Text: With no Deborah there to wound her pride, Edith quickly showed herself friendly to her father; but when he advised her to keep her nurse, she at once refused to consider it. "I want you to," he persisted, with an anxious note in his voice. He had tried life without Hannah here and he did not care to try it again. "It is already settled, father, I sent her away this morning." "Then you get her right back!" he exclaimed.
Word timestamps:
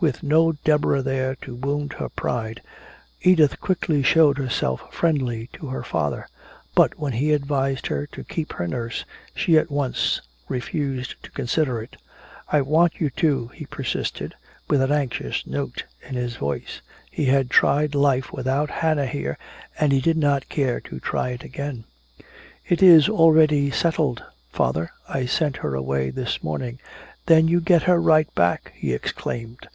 With 0.00 0.22
no 0.22 0.52
Deborah 0.52 1.02
there 1.02 1.34
to 1.42 1.54
wound 1.54 1.92
her 1.98 2.08
pride, 2.08 2.62
Edith 3.20 3.60
quickly 3.60 4.02
showed 4.02 4.38
herself 4.38 4.80
friendly 4.90 5.50
to 5.52 5.66
her 5.66 5.82
father; 5.82 6.26
but 6.74 6.98
when 6.98 7.12
he 7.12 7.32
advised 7.34 7.88
her 7.88 8.06
to 8.12 8.24
keep 8.24 8.54
her 8.54 8.66
nurse, 8.66 9.04
she 9.34 9.58
at 9.58 9.70
once 9.70 10.22
refused 10.48 11.22
to 11.22 11.30
consider 11.30 11.82
it. 11.82 11.98
"I 12.50 12.62
want 12.62 12.98
you 12.98 13.10
to," 13.10 13.48
he 13.48 13.66
persisted, 13.66 14.34
with 14.70 14.80
an 14.80 14.90
anxious 14.90 15.46
note 15.46 15.84
in 16.08 16.14
his 16.14 16.34
voice. 16.34 16.80
He 17.10 17.26
had 17.26 17.50
tried 17.50 17.94
life 17.94 18.32
without 18.32 18.70
Hannah 18.70 19.04
here 19.06 19.36
and 19.78 19.92
he 19.92 20.00
did 20.00 20.16
not 20.16 20.48
care 20.48 20.80
to 20.80 20.98
try 20.98 21.28
it 21.32 21.44
again. 21.44 21.84
"It 22.66 22.82
is 22.82 23.06
already 23.06 23.70
settled, 23.70 24.24
father, 24.48 24.92
I 25.06 25.26
sent 25.26 25.58
her 25.58 25.74
away 25.74 26.08
this 26.08 26.42
morning." 26.42 26.78
"Then 27.26 27.48
you 27.48 27.60
get 27.60 27.82
her 27.82 28.00
right 28.00 28.34
back!" 28.34 28.72
he 28.74 28.94
exclaimed. 28.94 29.68